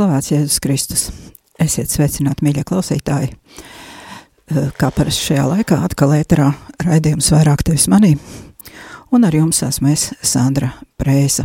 [0.00, 1.00] slavēts Jēzus Kristus.
[1.60, 3.34] Esiet sveicināti, mīļie klausītāji.
[4.50, 6.46] Eh, Kā parasti šajā laikā atkal ēterā
[6.80, 8.14] raidījums vairāk tevis manī.
[9.12, 11.44] Un ar jums esmu es, Sandra Prēsa.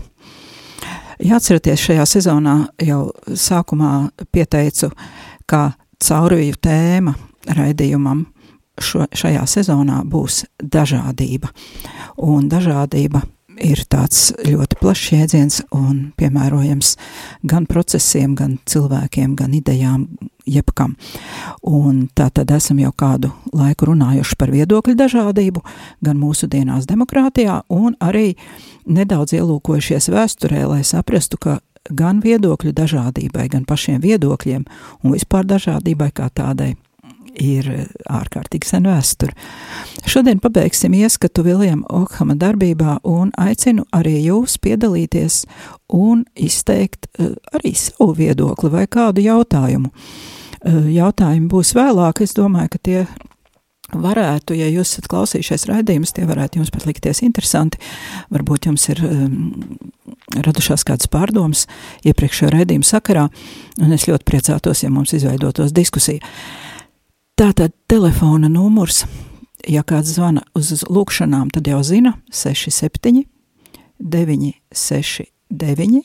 [1.20, 3.92] Jāatcerieties, šajā sezonā jau sākumā
[4.32, 4.92] pieteicu,
[5.46, 7.16] ka caurviju tēma
[7.60, 8.26] raidījumam
[8.80, 11.52] šo, šajā sezonā būs dažādība.
[12.24, 13.26] Un dažādība
[13.62, 16.96] ir tāds ļoti plašs jēdziens un piemērojams
[17.48, 20.08] gan procesiem, gan cilvēkiem, gan idejām,
[20.46, 20.96] jebkam.
[21.66, 25.64] Un tā tad esam jau kādu laiku runājuši par viedokļu dažādību,
[26.06, 28.36] gan mūsu dienās demokrātijā, un arī
[28.86, 31.60] nedaudz ielūkojušies vēsturē, lai saprastu, ka
[31.90, 34.66] gan viedokļu dažādībai, gan pašiem viedokļiem
[35.04, 36.76] un vispār dažādībai kā tādai
[37.42, 37.70] ir
[38.12, 39.36] ārkārtīgi sen vēsture.
[40.10, 45.44] Šodien pabeigsim ieskatu Viljama Okhama darbībā un aicinu arī jūs piedalīties
[45.94, 49.92] un izteikt eh, arī savu viedokli vai kādu jautājumu.
[49.92, 53.00] Eh, Jautājumi būs vēlāk, es domāju, ka tie
[53.94, 57.80] varētu, ja jūs esat klausījušies raidījumus, tie varētu jums pat likties interesanti.
[58.34, 59.36] Varbūt jums ir um,
[60.34, 61.66] radušās kādas pārdomas
[62.08, 63.28] iepriekšējā raidījuma sakarā,
[63.82, 66.24] un es ļoti priecātos, ja mums izveidotos diskusija.
[67.36, 69.02] Tātad telefona numurs,
[69.68, 73.28] ja kāds zvana uz lūkšanām, tad jau zina 67
[74.00, 76.00] 969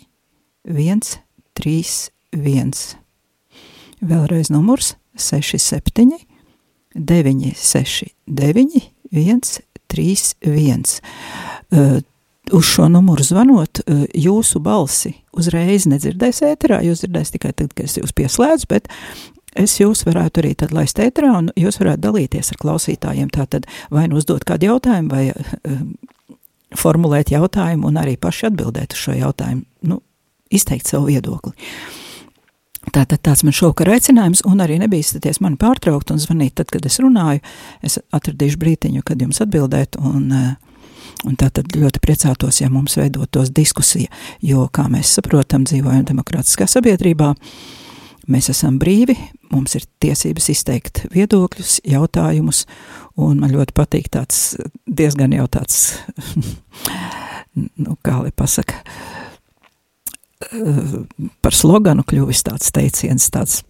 [0.66, 2.74] 131.
[4.10, 6.18] Vēlreiz numurs 67
[6.98, 10.98] 969 131.
[11.70, 12.02] Uh,
[12.50, 17.86] uz šo numuru zvanot, uh, jūsu balsi uzreiz nedzirdēs ēterā, jūs dzirdēs tikai tad, kad
[17.86, 18.90] es jūs pieslēdzu, bet
[19.56, 24.06] es jūs varētu arī tad laist ēterā un jūs varētu dalīties ar klausītājiem, tātad vai
[24.10, 25.80] nu uzdot kādu jautājumu, vai uh,
[26.76, 30.00] formulēt jautājumu un arī paši atbildēt uz šo jautājumu, nu,
[30.50, 31.54] izteikt savu viedokli.
[32.90, 36.96] Tātad tāds man šovakar aicinājums, un arī nebīstaties mani pārtraukt un zvanīt tad, kad es
[37.02, 37.42] runāju.
[37.84, 40.54] Es atradīšu brītiņu, kad jums atbildēt, un, eh,
[41.28, 44.08] un tātad ļoti priecātos, ja mums veidotos diskusija,
[44.40, 47.34] jo, kā mēs saprotam, dzīvojam demokrātiskā sabiedrībā,
[48.32, 49.16] mēs esam brīvi,
[49.52, 52.64] mums ir tiesības izteikt viedokļus, jautājumus,
[53.20, 54.54] un man ļoti patīk tāds
[54.86, 55.80] diezgan jau tāds,
[57.84, 58.80] nu, kā lai pasaka,
[61.44, 63.60] par sloganu kļuvis tāds teiciens, tāds,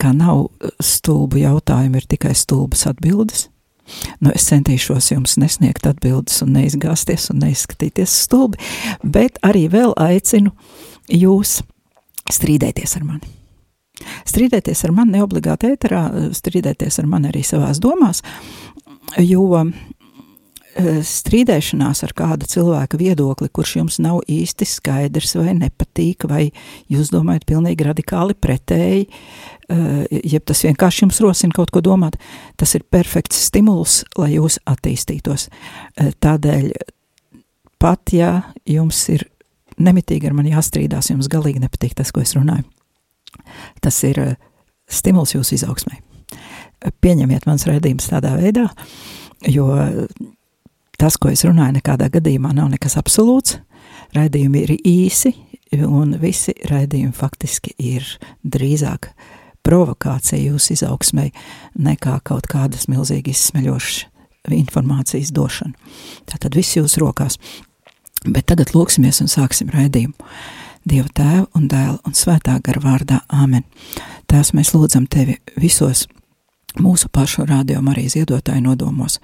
[0.00, 0.48] ka nav
[0.80, 3.48] stulbu jautājumu, ir tikai stulbas atbildes.
[4.22, 8.60] Nu, es centīšos jums nesniegt atbildes un neizgāzties un neizskatīties stulbi,
[9.02, 10.54] bet arī vēl aicinu
[11.10, 11.58] jūs
[12.30, 13.39] strīdēties ar mani.
[14.28, 16.02] Strīdēties ar mani neobligāti ēterā,
[16.36, 18.22] strīdēties ar mani arī savās domās,
[19.20, 19.64] jo
[20.80, 26.44] strīdēšanās ar kādu cilvēku viedokli, kurš jums nav īsti skaidrs vai nepatīk, vai
[26.88, 29.08] jūs domājat pilnīgi radikāli pretēji,
[30.30, 32.16] jeb tas vienkārši jums rosina kaut ko domāt,
[32.56, 35.48] tas ir perfekts stimuls, lai jūs attīstītos.
[35.98, 36.70] Tādēļ
[37.82, 38.32] pat, ja
[38.68, 39.26] jums ir
[39.80, 42.64] nemitīgi ar mani jāstrīdās, jums galīgi nepatīk tas, ko es runāju,
[43.84, 44.20] tas ir
[44.90, 46.00] stimuls jūsu izaugsmai.
[47.04, 48.66] Pieņemiet mans redzījums tādā veidā,
[49.48, 49.68] jo
[51.00, 53.58] tas, ko es runāju, nekādā gadījumā nav nekas absolūts.
[54.16, 55.34] Raidījumi ir īsi,
[55.86, 58.06] un visi raidījumi faktiski ir
[58.42, 59.12] drīzāk
[59.66, 61.28] provokācija jūsu izaugsmai
[61.78, 64.06] nekā kaut kādas milzīgi izsmeļošas
[64.56, 65.76] informācijas došana.
[66.28, 67.36] Tātad viss jūsu rokās.
[68.24, 70.16] Bet tagad lūksimies un sāksim raidījumu.
[70.84, 73.66] Dieva tēva un dēla un svētā gara vārdā Āmen.
[74.30, 76.06] Tās mēs lūdzam tevi visos
[76.78, 79.18] mūsu pašu rādījumu arī ziedotāju nodomos.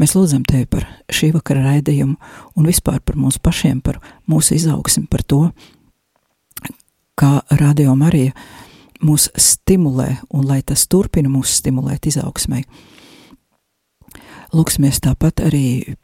[0.00, 2.16] Mēs lūdzam Tevi par šī vakara raidījumu
[2.56, 4.00] un vispār par mūsu pašiem, par
[4.30, 5.42] mūsu izaugsmi, par to,
[7.20, 8.30] kā rādījuma arī
[9.04, 12.64] mūs stimulē un lai tas turpina mūs stimulēt izaugsmai.
[14.50, 15.94] Lūksimies tāpat arī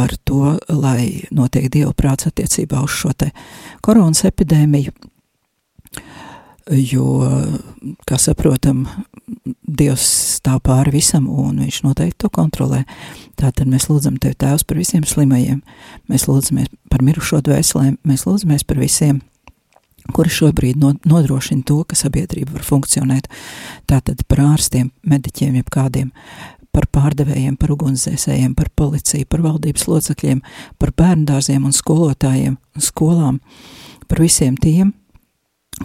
[0.00, 3.28] par to, lai notiek Dieva prāts attiecībā uz šo te
[3.84, 4.94] koronas epidēmiju,
[6.88, 7.06] jo,
[8.08, 8.86] kā saprotam,
[9.60, 10.06] Dievs
[10.38, 12.82] stāv pāri visam, un Viņš noteikti to kontrolē.
[13.38, 15.60] Tātad mēs lūdzam Tevi, Tēvs, par visiem slimajiem,
[16.08, 19.20] mēs lūdzamies par mirušo dvēselēm, mēs lūdzamies par visiem,
[20.16, 23.28] kuri šobrīd nodrošina to, ka sabiedrība var funkcionēt.
[23.90, 26.10] Tātad par ārstiem, mediķiem, jebkādiem,
[26.74, 30.40] par pārdevējiem, par ugunsdzēsējiem, par policiju, par valdības locekļiem,
[30.78, 33.40] par bērndārziem un skolotājiem un skolām,
[34.10, 34.92] par visiem tiem,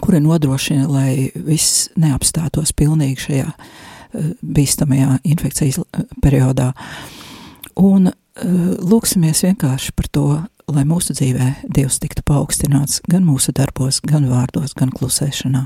[0.03, 6.71] kuri nodrošina, lai viss neapstātos pilnīgi šajā uh, bīstamajā infekcijas uh, periodā.
[7.79, 8.17] Un uh,
[8.81, 10.27] lūksimies vienkārši par to,
[10.71, 15.65] lai mūsu dzīvē Dievs tiktu paaugstināts gan mūsu darbos, gan vārdos, gan klusēšanā.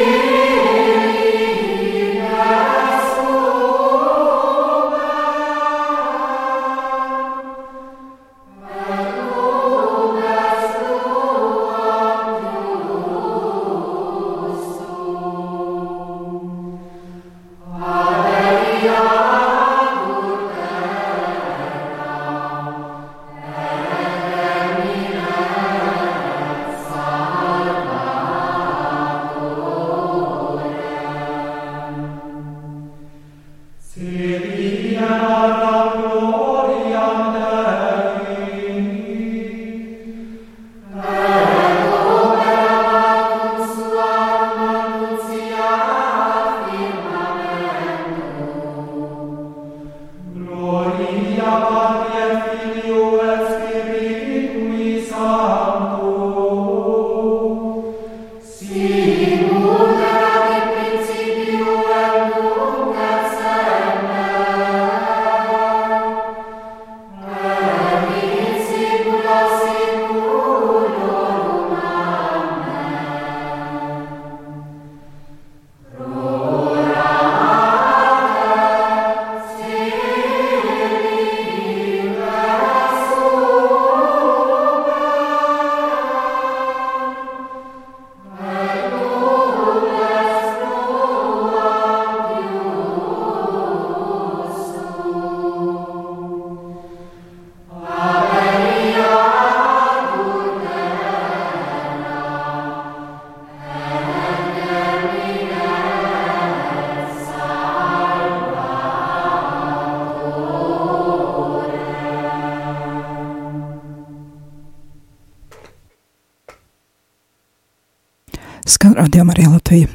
[118.71, 119.87] Skan rādījuma arī Latvija.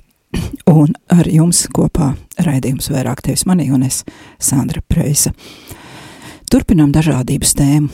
[0.68, 2.10] Un ar jums kopā
[2.44, 4.02] raidījums vairāk tevis manī un es,
[4.42, 5.32] Sandra Preisa.
[6.52, 7.88] Turpinām dažādības tēmu.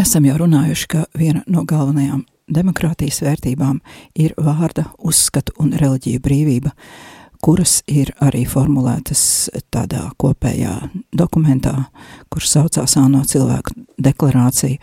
[0.00, 3.78] Esam jau runājuši, ka viena no galvenajām demokrātijas vērtībām
[4.18, 6.74] ir vārda, uzskatu un reliģiju brīvība,
[7.44, 9.22] kuras ir arī formulētas
[9.70, 10.74] tādā kopējā
[11.14, 11.84] dokumentā,
[12.34, 14.82] kurš saucās ANO cilvēku deklarācija,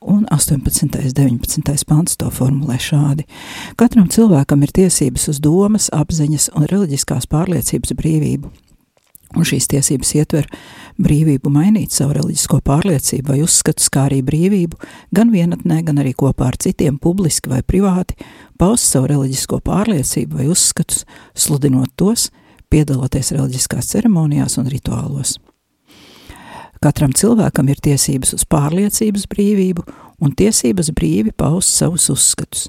[0.00, 0.82] un 18.
[0.82, 1.84] un 19.
[1.86, 3.26] pants to formulē šādi.
[3.76, 8.50] Katram cilvēkam ir tiesības uz domas, apziņas un reliģiskās pārliecības brīvību.
[9.36, 10.46] Un šīs tiesības ietver
[10.96, 14.78] brīvību mainīt savu reliģisko pārliecību vai uzskatus, kā arī brīvību
[15.14, 18.16] gan vienatnē, gan arī kopā ar citiem publiski vai privāti
[18.58, 21.04] paust savu reliģisko pārliecību vai uzskatus,
[21.36, 22.30] sludinot tos,
[22.72, 25.36] piedaloties reliģiskās ceremonijās un rituālos.
[26.78, 29.82] Katram cilvēkam ir tiesības uz pārliecības brīvību
[30.22, 32.68] un tiesības brīvi paust savus uzskatus.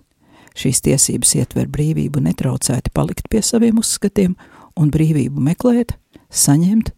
[0.58, 4.34] Šīs tiesības ietver brīvību netraucēti palikt pie saviem uzskatiem
[4.80, 5.94] un brīvību meklēt,
[6.30, 6.92] saņemt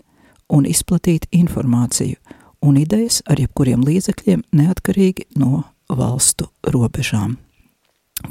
[0.56, 2.16] un izplatīt informāciju
[2.64, 7.36] un idejas ar jebkuriem līdzekļiem neatkarīgi no valstu robežām.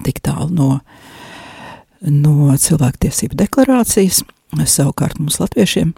[0.07, 0.69] Tik tālu no,
[2.01, 5.93] no cilvēktiesību deklarācijas– Savukārt mums latviešiem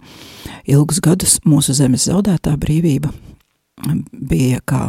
[0.69, 3.11] ilgus gadus mūsu zemes zaudētā brīvība
[4.11, 4.83] bija kā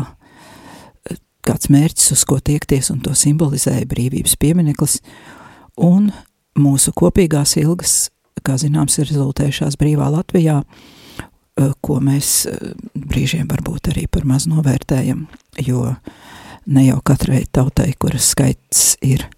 [1.45, 4.99] kāds mērķis, uz ko tiekties, un to simbolizēja brīvības piemineklis,
[5.77, 6.11] un
[6.59, 8.09] mūsu kopīgās ilgas,
[8.45, 10.63] kā zināms, ir rezultējušās brīvā Latvijā,
[11.85, 12.47] ko mēs
[12.95, 15.27] brīžiem varbūt arī par maz novērtējam,
[15.63, 15.93] jo
[16.67, 19.29] ne jau katrai tautai, kuras skaits ir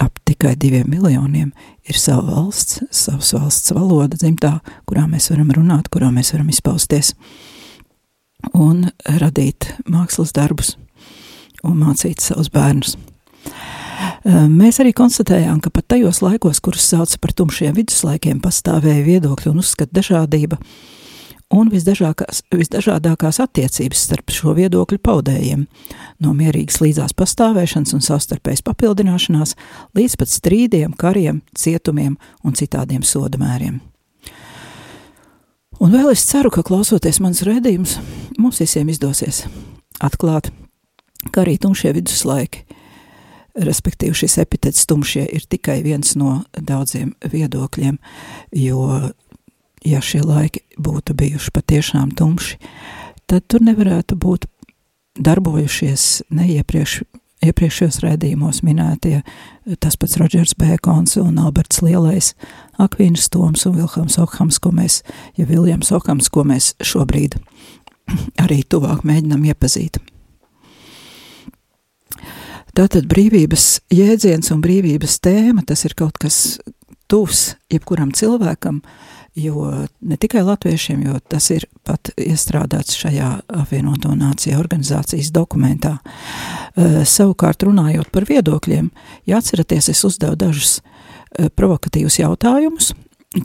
[0.00, 1.52] ap tikai diviem miljoniem
[1.88, 4.58] ir sava valsts, savas valsts valoda dzimtā,
[4.88, 7.12] kurā mēs varam runāt, kurā mēs varam izpausties
[8.56, 8.88] un
[9.20, 10.76] radīt mākslas darbus
[11.62, 12.96] un mācīt savus bērnus.
[14.22, 19.62] Mēs arī konstatējām, ka pat tajos laikos, kurus sauc par tumšiem viduslaikiem, pastāvēja viedokļu un
[19.62, 20.58] uzskatu dažādība,
[21.52, 25.66] un visdažādākās attiecības starp šo viedokļu paudējiem,
[26.24, 29.54] no mierīgas līdzās pastāvēšanas un savstarpējas papildināšanās
[29.98, 33.80] līdz pat strīdiem, kariem, cietumiem un citādiem sodamēriem.
[35.82, 37.96] Un vēl es ceru, ka klausoties manas redzējumus,
[38.38, 39.44] mums visiem izdosies
[40.02, 40.52] atklāt,
[41.34, 42.62] ka arī tumšie viduslaiki,
[43.66, 47.98] respektīvi šis epitets tumšie, ir tikai viens no daudziem viedokļiem,
[48.56, 48.86] jo
[49.84, 52.58] ja šie laiki būtu bijuši patiešām tumši,
[53.30, 54.46] tad tur nevarētu būt
[55.18, 57.02] darbojušies neiepriekš.
[57.42, 59.16] Iepriekšējos raidījumos minētie
[59.82, 62.28] tas pats Rodžers Bēkons un Alberts Lielais,
[62.78, 65.00] Akvīns Toms un Vilhams Okhams, ko mēs,
[65.34, 67.34] ja Viljams Okhams, ko mēs šobrīd
[68.44, 69.98] arī tuvāk mēģinam iepazīt.
[72.78, 76.60] Tātad brīvības jēdziens un brīvības tēma, tas ir kaut kas
[77.10, 83.30] tuvs jebkuram cilvēkam, uh, jo ne tikai latviešiem, jo tas ir pat iestrādāts šajā
[83.62, 85.96] apvienoto nāciju organizācijas dokumentā.
[85.98, 88.90] Uh, savukārt runājot par viedokļiem,
[89.26, 92.92] ja atceraties, es uzdevu dažus uh, provokatīvus jautājumus,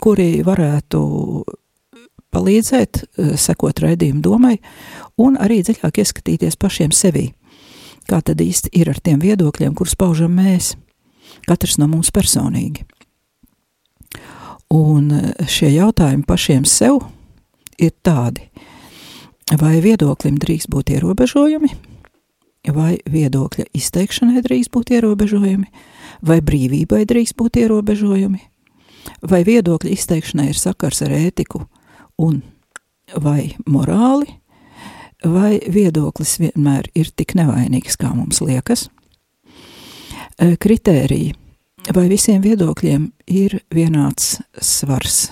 [0.04, 1.00] kuri varētu
[2.36, 4.58] palīdzēt, uh, sekot raidījumu domai,
[5.16, 7.30] un arī dziļāk ieskatīties pašiem sevī.
[8.08, 10.74] Kā tad īsti ir ar tiem viedokļiem, kurus paužam mēs,
[11.48, 12.84] katrs no mums personīgi?
[14.74, 17.00] Un e, šie jautājumi pašiem sev
[17.80, 18.44] ir tādi,
[19.56, 21.70] vai viedoklim drīkst būt ierobežojumi,
[22.76, 25.70] vai viedokļa izteikšanai drīkst būt ierobežojumi,
[26.28, 28.42] vai brīvībai drīkst būt ierobežojumi,
[29.24, 31.64] vai viedokļa izteikšanai ir sakars ar ētiku
[32.20, 32.42] un
[33.16, 34.28] vai morāli,
[35.24, 38.90] vai viedoklis vienmēr ir tik nevainīgs, kā mums liekas.
[40.36, 41.32] E, kritēriji
[41.94, 45.28] vai visiem viedokļiem ir vienāds svars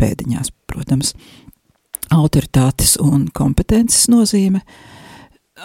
[0.00, 1.14] pēdiņās, protams,
[2.12, 4.62] autoritātes un kompetences nozīme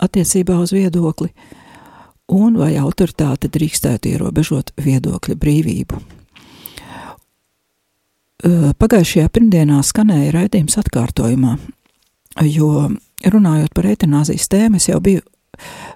[0.01, 1.31] attiecībā uz viedokli,
[2.31, 5.99] un vai autoritāte drīkstētu ierobežot viedokļa brīvību.
[8.81, 11.57] Pagājušajā pirmdienā skanēja raidījums atkārtojumā,
[12.47, 12.87] jo
[13.21, 15.21] runājot par eitanāzijas tēmu, es jau biju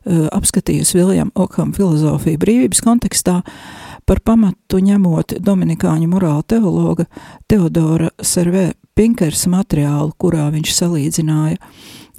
[0.05, 7.07] apskatījusi Viljama Okham filozofiju brīvības kontekstā, uh, Par pamatu ņemot dominikāņu morāla teologa
[7.49, 11.57] Teodora Servē Pinkers materiālu, kurā viņš salīdzināja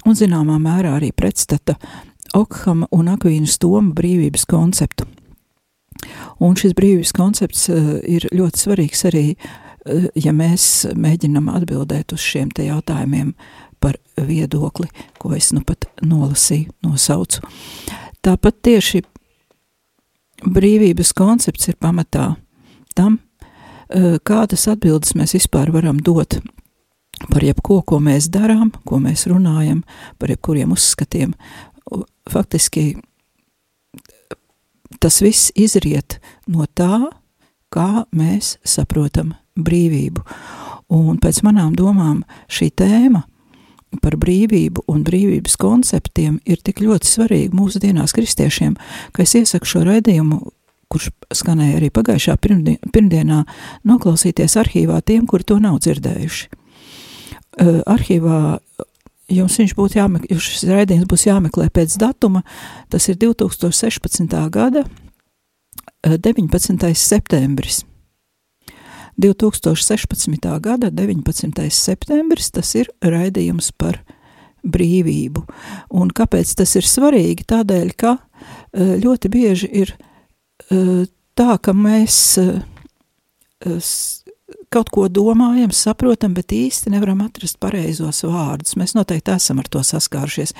[0.07, 1.77] un zināmā mērā arī pretstata
[2.35, 5.07] Okhama un Akvīnas Toma brīvības konceptu.
[6.43, 12.25] Un šis brīvības koncepts uh, ir ļoti svarīgs arī, uh, ja mēs mēģinam atbildēt uz
[12.27, 13.31] šiem te jautājumiem
[13.81, 14.91] par viedokli,
[15.23, 17.47] ko es nu pat nolasīju, nosaucu.
[18.27, 19.07] Tāpat tieši
[20.45, 22.35] brīvības koncepts ir pamatā
[22.95, 23.19] tam,
[23.91, 26.41] eh, kādas atbildes mēs vispār varam dot
[27.31, 29.83] par jebko, ko mēs darām, ko mēs runājam,
[30.19, 31.35] par jebkuriem uzskatiem.
[32.29, 33.01] Faktiski
[35.01, 37.11] tas viss izriet no tā,
[37.71, 40.25] kā mēs saprotam brīvību.
[40.91, 43.25] Un pēc manām domām šī tēma–
[44.03, 48.77] par brīvību un brīvības konceptiem ir tik ļoti svarīgi mūsdienās kristiešiem,
[49.13, 50.41] ka es iesaku šo raidījumu,
[50.93, 53.43] kurš skanēja arī pagājušā pirmdienā,
[53.89, 56.47] noklausīties arhīvā tiem, kuri to nav dzirdējuši.
[57.89, 58.41] Arhīvā
[59.33, 62.45] jums viņš būtu jāmeklē, šis raidījums būs jāmeklē pēc datuma,
[62.93, 64.39] tas ir 2016.
[64.55, 64.87] gada
[66.07, 66.95] 19.
[66.95, 67.83] septembris.
[69.23, 70.61] 2016.
[70.61, 71.71] gada 19.
[71.73, 74.03] septembris, tas ir raidījums par
[74.67, 75.45] brīvību.
[75.97, 77.47] Un kāpēc tas ir svarīgi?
[77.49, 81.07] Tādēļ, ka e, ļoti bieži ir e,
[81.39, 82.49] tā, ka mēs e,
[84.73, 88.77] kaut ko domājam, saprotam, bet īsti nevaram atrast pareizos vārdus.
[88.79, 90.55] Mēs noteikti esam ar to saskārušies,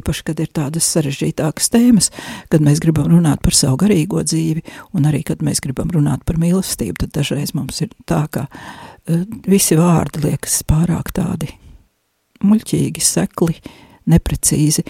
[0.00, 2.10] īpaši, kad ir tādas sarežģītākas tēmas,
[2.52, 4.64] kad mēs gribam runāt par savu garīgo dzīvi,
[4.96, 9.22] un arī, kad mēs gribam runāt par mīlestību, tad dažreiz mums ir tā, ka uh,
[9.48, 11.50] visi vārdi liekas pārāk tādi
[12.46, 13.58] muļķīgi, sekli,
[14.10, 14.84] neprecīzi.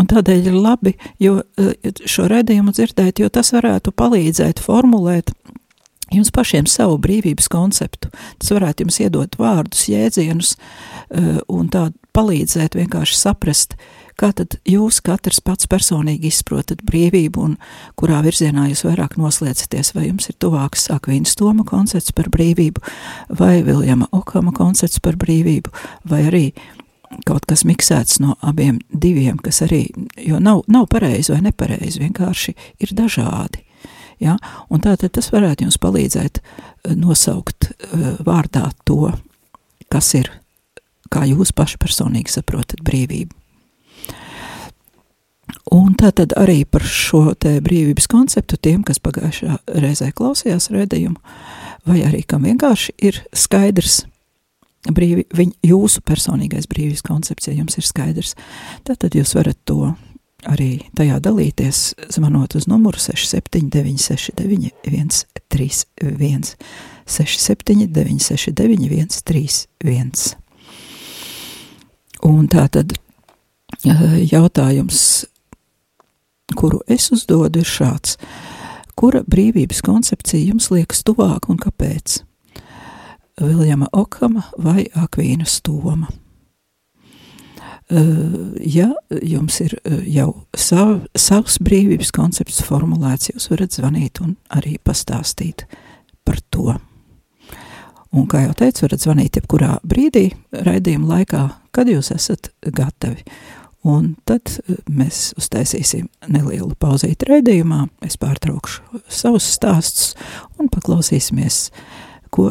[0.00, 5.32] Un tādēļ ir labi jo, uh, šo redzējumu dzirdēt, jo tas varētu palīdzēt formulēt
[6.14, 8.10] jums pašiem savu brīvības konceptu.
[8.38, 13.76] Tas varētu jums iedot vārdus, jēdzienus uh, un tā palīdzēt vienkārši saprast,
[14.16, 17.58] kā tad jūs katrs pats personīgi izprotat brīvību un
[18.00, 22.82] kurā virzienā jūs vairāk noslēdzaties, vai jums ir tuvāks Akvīnas Toma koncepts par brīvību,
[23.36, 25.74] vai Viljama Okama koncepts par brīvību,
[26.08, 26.46] vai arī
[27.26, 29.84] kaut kas miksēts no abiem diviem, kas arī,
[30.20, 33.65] jo nav, nav pareizi vai nepareizi, vienkārši ir dažādi.
[34.22, 34.36] Ja?
[34.72, 39.10] Un tātad tas varētu jums palīdzēt eh, nosaukt uh, vārdā to,
[39.92, 40.30] kas ir,
[41.12, 43.34] kā jūs paši personīgi saprotat brīvību.
[45.74, 51.18] Un tātad arī par šo te brīvības konceptu tiem, kas pagājušā reizē klausījās redzējumu,
[51.86, 54.04] vai arī kam vienkārši ir skaidrs
[54.94, 58.34] brīvi, viņ, jūsu personīgais brīvības koncepts, ja jums ir skaidrs,
[58.86, 59.92] tad jūs varat to
[60.50, 66.56] arī tajā dalīties, zvanot uz numuru 679691, 131,
[67.06, 70.36] 679, 131.
[72.26, 72.88] Un tā tad
[73.84, 75.00] jautājums,
[76.56, 78.16] kuru es uzdodu, ir šāds.
[78.96, 82.24] Kura brīvības koncepcija jums liekas tuvāka un kāpēc?
[83.36, 86.08] Viljama Okama vai Akvīnas Toma?
[87.86, 88.88] Ja
[89.22, 89.76] jums ir
[90.10, 95.68] jau sav, savs brīvības koncepts formulēts, jūs varat zvanīt un arī pastāstīt
[96.26, 96.74] par to.
[98.16, 100.30] Un, kā jau teicu, varat zvanīt jebkurā brīdī,
[100.66, 101.44] raidījuma laikā,
[101.76, 103.22] kad jūs esat gatavi.
[103.86, 104.50] Un tad
[104.90, 110.16] mēs uztaisīsim nelielu pauzīti raidījumā, es pārtraukšu savus stāstus
[110.58, 111.68] un paklausīsimies,
[112.34, 112.48] ko,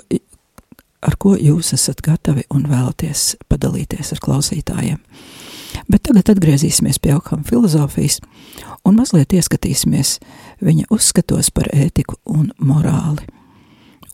[1.04, 5.00] ar ko jūs esat gatavi un vēlaties padalīties ar klausītājiem.
[5.92, 8.22] Bet tagad atgriezīsimies pie Okhama filozofijas
[8.88, 10.20] un mazliet ieskatīsimies
[10.64, 13.28] viņa uzskatos par ētiku un morāli.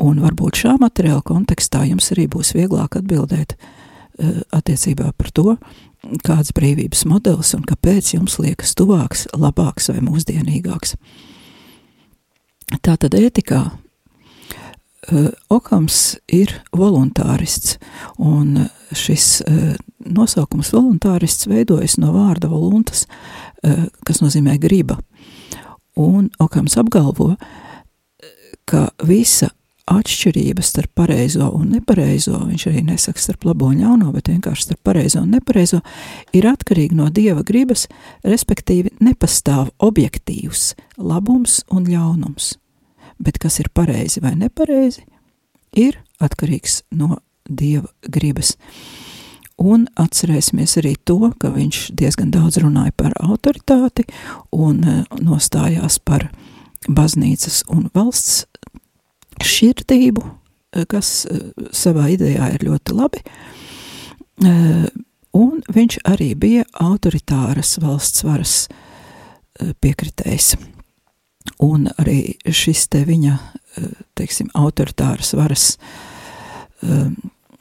[0.01, 5.55] Un varbūt šā materiāla kontekstā jums arī būs vieglāk atbildēt uh, attiecībā par to,
[6.25, 10.95] kāds brīvības modelis un kāpēc jums liekas tuvāks, labāks vai mūsdienīgāks.
[12.81, 13.90] Tātad ētikā Eh,
[15.49, 17.79] Okams ir voluntārists,
[18.21, 19.71] un šis eh,
[20.05, 23.07] nosaukums voluntārists veidojas no vārda voluntas,
[23.63, 24.99] eh, kas nozīmē griba.
[25.97, 27.33] Un Okams apgalvo,
[28.69, 29.49] ka visa
[29.91, 34.85] atšķirība starp pareizo un nepareizo, viņš arī nesaka starp labo un ļauno, bet vienkārši starp
[34.85, 35.81] pareizo un nepareizo,
[36.37, 37.87] ir atkarīga no dieva gribas,
[38.23, 42.53] respektīvi nepastāv objektīvs labums un ļaunums
[43.21, 45.05] bet kas ir pareizi vai nepareizi,
[45.77, 48.55] ir atkarīgs no dieva gribas.
[49.61, 54.07] Un atcerēsimies arī to, ka viņš diezgan daudz runāja par autoritāti
[54.55, 56.31] un e, nostājās par
[56.89, 58.47] baznīcas un valsts
[59.45, 61.37] šķirtību, e, kas e,
[61.77, 63.25] savā idejā ir ļoti labi.
[65.37, 68.55] Un viņš arī bija autoritāras valsts varas
[69.83, 70.55] piekritējs.
[71.61, 73.37] Un arī šis te viņa,
[73.77, 75.65] eh, teiksim, autoritāras varas
[76.81, 77.09] eh,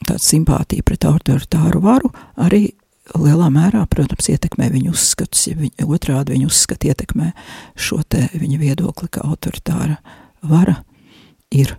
[0.07, 2.09] tāds simpātija pret autoritāru varu
[2.41, 2.71] arī
[3.17, 7.31] lielā mērā, protams, ietekmē viņu uzskatus, ja viņa, otrādi viņa uzskati ietekmē
[7.75, 9.97] šo te viņa viedokli, ka autoritāra
[10.41, 10.77] vara
[11.51, 11.75] ir,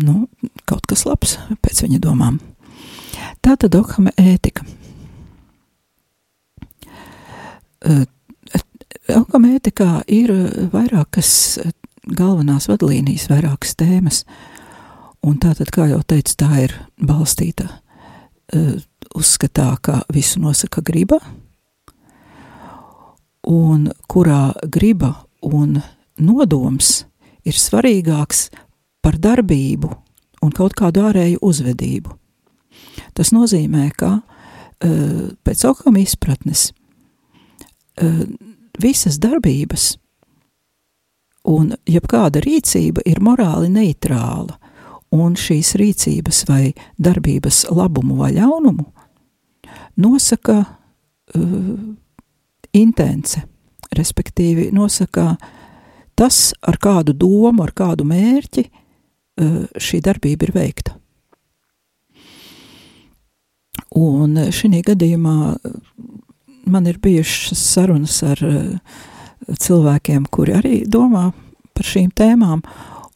[0.00, 0.26] nu,
[0.68, 2.38] kaut kas labs pēc viņa domām.
[3.42, 4.64] Tā tad Okhama ētika.
[8.92, 11.72] Uh, Alkomētikā ir eh, vairākas eh,
[12.16, 14.22] galvenās vadlīnijas, vairākas tēmas,
[15.22, 18.74] un tātad, kā jau teicu, tā ir balstīta uh,
[19.14, 21.20] uzskatā, ka visu nosaka griba,
[23.46, 25.12] un kurā griba
[25.46, 25.78] un
[26.18, 27.04] nodoms
[27.46, 28.48] ir svarīgāks
[29.02, 29.92] par darbību
[30.42, 32.16] un kaut kādu ārēju uzvedību.
[33.14, 34.20] Tas nozīmē, ka
[34.82, 36.70] pēc okam izpratnes
[38.80, 39.96] visas darbības.
[41.48, 44.56] Un jebkāda rīcība ir morāli neitrāla,
[45.12, 48.86] un šīs rīcības vai darbības labumu vai ļaunumu
[49.96, 50.64] nosaka
[51.34, 51.94] uh,
[52.72, 53.42] intence,
[53.96, 55.36] respektīvi nosaka
[56.16, 60.96] tas, ar kādu domu, ar kādu mērķi uh, šī darbība ir veikta.
[63.92, 65.36] Un šī gadījumā
[66.66, 68.96] man ir bijušas sarunas ar uh,
[69.58, 71.30] cilvēkiem, kuri arī domā
[71.72, 72.62] par šīm tēmām.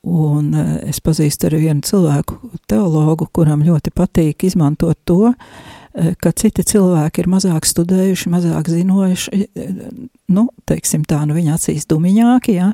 [0.07, 2.39] Un uh, es pazīstu arī vienu cilvēku,
[2.71, 5.75] teologu, kuram ļoti patīk izmantot to, uh,
[6.21, 9.47] ka citi cilvēki ir mazāk studējuši, mazāk zinojuši,
[10.35, 12.73] nu, teiksim tā, nu viņa acīs dumiņāki, jā.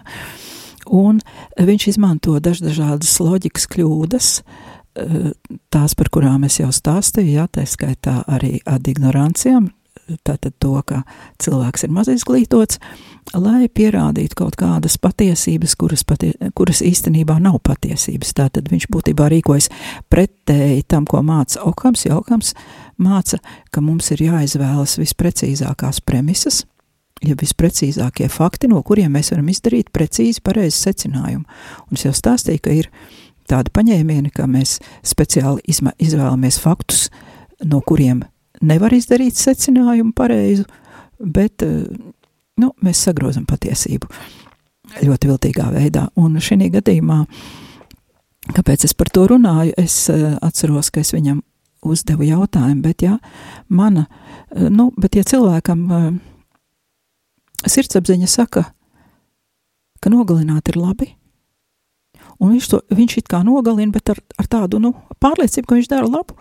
[0.92, 1.20] Un
[1.54, 4.30] viņš izmanto dažādas loģikas kļūdas,
[5.72, 9.70] tās, par kurām es jau stāstīju, jā, tā skaitā arī ad ignorancijām,
[10.26, 11.02] tātad to, ka
[11.42, 12.80] cilvēks ir maz izglītots,
[13.34, 18.34] lai pierādītu kaut kādas patiesības, kuras, patie, kuras īstenībā nav patiesības.
[18.38, 19.70] Tātad viņš būtībā rīkojas
[20.12, 22.52] pretēji tam, ko māca Okams, jo Okams
[23.02, 26.62] māca, ka mums ir jāizvēlas visprecīzākās premisas,
[27.22, 31.44] ja visprecīzākie fakti, no kuriem mēs varam izdarīt precīzi pareizi secinājumu.
[31.88, 32.90] Un es jau stāstīju, ka ir
[33.50, 35.62] tādi paņēmieni, ka mēs speciāli
[36.02, 37.08] izvēlamies faktus,
[37.62, 38.24] no kuriem
[38.62, 40.66] nevar izdarīt secinājumu pareizu,
[41.18, 41.84] bet eh,
[42.60, 44.10] nu, mēs sagrozam patiesību
[45.02, 46.08] ļoti viltīgā veidā.
[46.20, 47.22] Un šī gadījumā,
[48.52, 51.42] kāpēc es par to runāju, es eh, atceros, ka es viņam
[51.82, 53.16] uzdevu jautājumu, bet ja
[53.68, 54.06] mana,
[54.54, 55.88] eh, nu, bet ja cilvēkam
[57.62, 58.66] sirdsapziņa saka,
[60.02, 61.12] ka nogalināt ir labi,
[62.42, 65.90] un viņš to, viņš it kā nogalina, bet ar, ar tādu, nu, pārliecību, ka viņš
[65.92, 66.34] dara labu,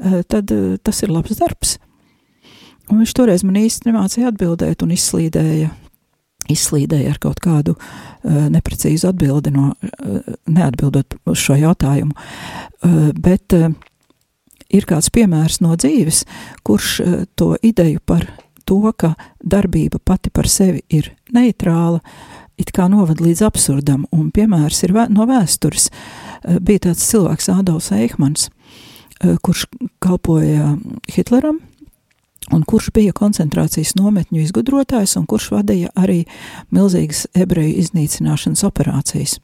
[0.00, 1.76] Eh, tad eh, tas ir labs darbs.
[2.88, 5.68] Un viņš toreiz man īsti nemācīja atbildēt un izslīdēja,
[6.50, 12.16] izslīdēja ar kaut kādu uh, neprecīzu atbildi, no, uh, neatbildot uz šo jautājumu.
[12.16, 13.68] Uh, bet uh,
[14.74, 16.24] ir kāds piemērs no dzīves,
[16.66, 18.26] kurš uh, to ideju par
[18.66, 22.02] to, ka darbība pati par sevi ir neitrāla,
[22.60, 25.90] it kā novad līdz absurdam, un piemērs ir no vēstures.
[25.90, 28.50] Uh, bija tāds cilvēks Ādams Eikmans,
[29.20, 29.66] Eh, kurš
[29.98, 30.76] kalpoja
[31.12, 31.58] Hitleram,
[32.52, 36.22] un kurš bija koncentrācijas nometņu izgudrotājs, un kurš vadīja arī
[36.72, 39.36] milzīgas ebreju iznīcināšanas operācijas.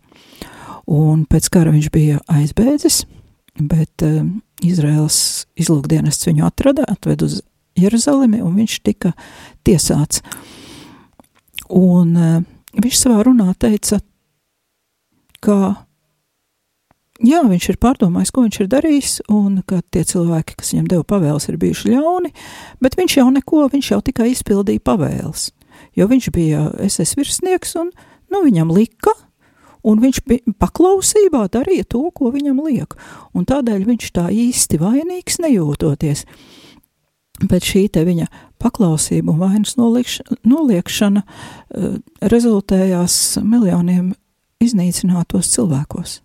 [0.88, 3.02] Un pēc kara viņš bija aizbēdzis,
[3.61, 4.24] bet uh,
[4.64, 7.42] Izraels izlūkdienests viņu atrada, atved uz
[7.76, 9.12] Jeruzalemi, un viņš tika
[9.66, 10.24] tiesāts.
[11.68, 12.40] Un uh,
[12.77, 14.01] viņš savā runā teica,
[15.45, 15.59] ka
[17.25, 21.07] jā, viņš ir pārdomājis, ko viņš ir darījis, un ka tie cilvēki, kas viņam deva
[21.09, 22.33] pavēles, ir bijuši ļauni,
[22.85, 25.51] bet viņš jau neko, viņš jau tikai izpildīja pavēles,
[25.97, 27.93] jo viņš bija SS virsnieks, un,
[28.33, 29.15] nu, viņam lika,
[29.87, 30.23] un viņš
[30.61, 32.97] paklausībā darīja to, ko viņam liek,
[33.37, 36.27] un tādēļ viņš tā īsti vainīgs nejūtoties.
[37.47, 38.27] Bet šī viņa
[38.62, 44.14] paklausība un vainas noliekšana uh, rezultējās miljoniem
[44.62, 46.21] iznīcinātos cilvēkos.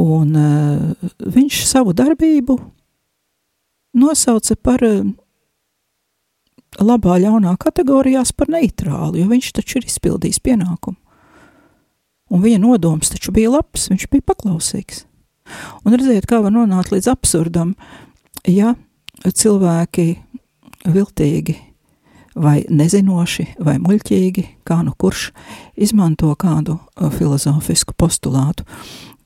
[0.00, 2.58] Un uh, viņš savu darbību
[3.98, 5.02] nosauca par uh,
[6.78, 10.98] labā, ļaunā kategorijās par neitrālu, jo viņš taču ir izpildījis pienākumu.
[12.30, 15.04] Un viņa nodoms taču bija labs, viņš bija paklausīgs.
[15.82, 17.74] Un redziet, kā var nonākt līdz absurdam,
[18.46, 18.76] ja
[19.26, 20.06] cilvēki
[20.88, 21.56] viltīgi
[22.40, 25.30] vai nezinoši vai muļķīgi, kā nu kurš
[25.76, 28.64] izmanto kādu uh, filozofisku postulātu.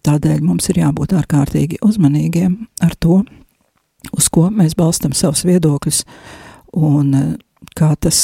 [0.05, 3.23] Tādēļ mums ir jābūt ārkārtīgi uzmanīgiem ar to,
[4.13, 6.03] uz ko mēs balstam savus viedokļus
[6.77, 7.31] un eh,
[7.77, 8.19] kā tas,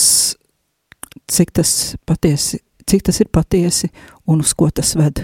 [1.30, 1.72] cik tas
[2.06, 3.90] patiesi, cik tas ir patiesi
[4.28, 5.22] un uz ko tas ved.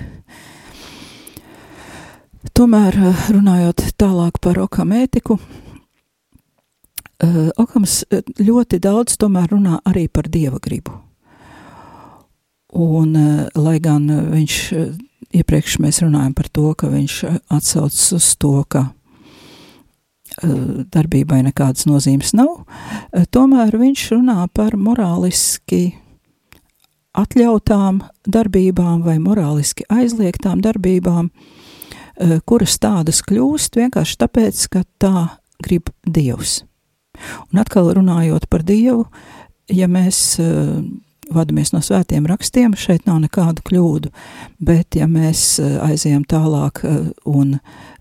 [2.57, 5.66] Tomēr eh, runājot tālāk par okam ētiku, eh,
[7.57, 8.03] Okams
[8.37, 10.99] ļoti daudz tomēr runā arī par dieva gribu.
[12.77, 13.15] Un,
[13.57, 14.57] lai gan viņš
[15.37, 17.15] iepriekš mēs runājam par to, ka viņš
[17.49, 18.91] atsaucas uz to, ka
[20.93, 22.67] darbībai nekādas nozīmes nav,
[23.33, 25.97] tomēr viņš runā par morāliski
[27.17, 31.31] atļautām darbībām vai morāliski aizliegtām darbībām,
[32.45, 35.29] kuras tādas kļūst vienkārši tāpēc, ka tā
[35.65, 36.66] grib Dievs.
[37.53, 39.07] Un atkal runājot par Dievu,
[39.73, 40.39] ja mēs
[41.35, 44.11] vadamies no svētiem rakstiem, šeit nav nekādu kļūdu,
[44.63, 47.57] bet ja mēs eh, aizējam tālāk eh, un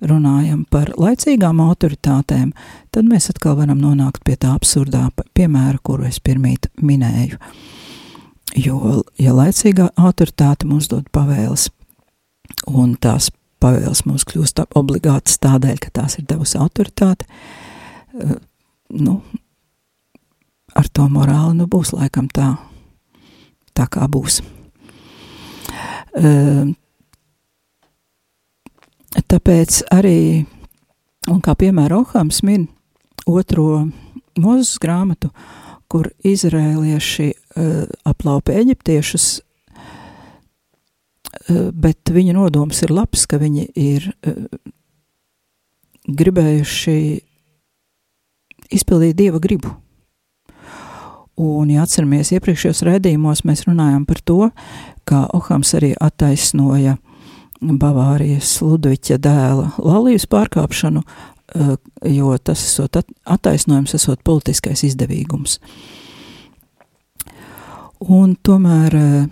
[0.05, 2.51] runājam par laicīgām autoritātēm,
[2.93, 7.39] tad mēs atkal varam nonākt pie tā absurdā piemēra, kuru es pirmīt minēju.
[8.55, 11.69] Jo, ja laicīgā autoritāte mums dod pavēles,
[12.71, 13.31] un tās
[13.63, 17.25] pavēles mums kļūst obligātas tādēļ, ka tās ir devusi autoritāte,
[18.19, 18.37] eh,
[18.89, 19.21] nu,
[20.75, 22.53] ar to morāli nu būs laikam tā
[23.75, 24.39] tā kā būs.
[26.15, 26.75] Ehm,
[29.27, 30.45] tāpēc arī,
[31.31, 32.67] un kā piemēra Ohams min
[33.27, 33.91] otro
[34.39, 35.29] mūzes grāmatu,
[35.91, 37.35] kur izrēlieši uh,
[38.09, 39.43] aplaupa eģiptiešus, uh,
[41.71, 44.13] bet viņa nodoms ir labs, ka viņi ir uh,
[46.09, 46.97] gribējuši
[48.75, 49.73] izpildīt dieva gribu.
[51.35, 54.37] Un, ja atceramies iepriekšējos raidījumos, mēs runājam par to,
[55.03, 56.95] kā Ohams arī attaisnoja
[57.59, 61.73] Bavārijas Ludviķa dēla laulības pārkāpšanu, eh,
[62.15, 65.59] jo tas esot attaisnojums, esot politiskais izdevīgums.
[67.99, 69.27] Un tomēr eh,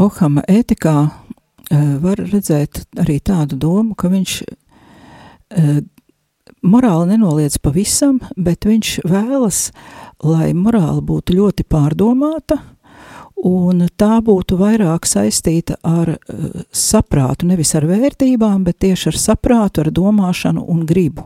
[0.00, 4.42] Ohama ētikā eh, var redzēt arī tādu domu, ka viņš
[6.62, 9.70] morāli nenoliedz pavisam, bet viņš vēlas,
[10.24, 12.60] lai morāli būtu ļoti pārdomāta,
[13.46, 19.84] un tā būtu vairāk saistīta ar uh, saprātu, nevis ar vērtībām, bet tieši ar saprātu,
[19.84, 21.24] ar domāšanu un gribu.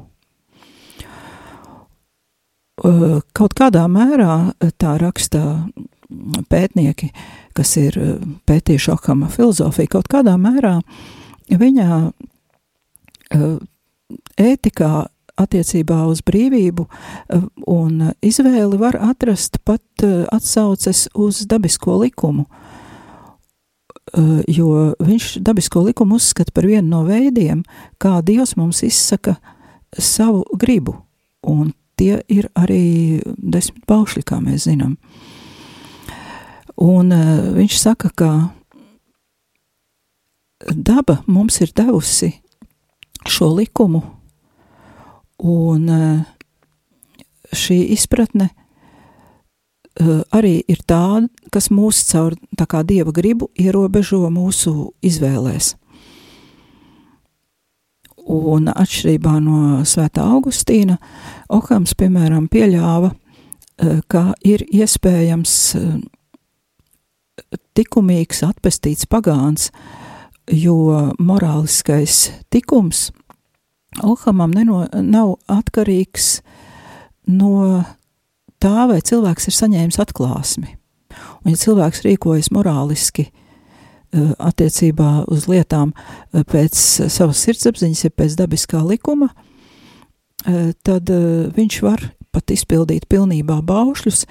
[2.85, 5.41] Uh, kaut kādā mērā tā raksta
[6.51, 7.11] pētnieki,
[7.55, 7.97] kas ir
[8.47, 10.77] pētījuši Okama filozofiju, kaut kādā mērā
[11.51, 11.99] viņa
[14.41, 14.93] ētikā
[15.41, 22.47] attiecībā uz brīvību eh, un izvēli var atrast pat eh, atsauces uz dabisko likumu,
[24.15, 27.65] eh, jo viņš dabisko likumu uzskata par vienu no veidiem,
[27.99, 29.37] kā Dievs mums izsaka
[29.99, 30.97] savu gribu,
[31.43, 34.97] un tie ir arī desmit paušļi, kā mēs zinām.
[36.83, 37.13] Un
[37.55, 38.31] viņš saka, ka
[40.75, 42.33] daba mums ir devusi
[43.31, 44.03] šo likumu
[45.45, 46.21] Un eh,
[47.53, 51.21] šī izpratne eh, arī ir tā,
[51.53, 55.75] kas mūs caur tā kā dieva gribu ierobežo mūsu izvēlēs.
[58.25, 60.97] Un atšķirībā no Svētā Augustīna,
[61.53, 65.59] Okams, piemēram, pieļāva, eh, ka ir iespējams
[67.77, 69.69] likumīgs, atpestīts pagāns,
[70.49, 73.11] jo morāliskais tikums–
[74.03, 76.41] Ohamam neno, nav atkarīgs
[77.31, 77.85] no
[78.59, 80.75] tā, vai cilvēks ir saņēmis atklāsmi.
[81.45, 86.75] Un, ja cilvēks rīkojas morāliski uh, attiecībā uz lietām uh, pēc
[87.13, 91.13] savas sirdsapziņas, ja pēc dabiskā likuma, uh, tad
[91.55, 94.25] viņš var pat izpildīt pilnībā baušļus,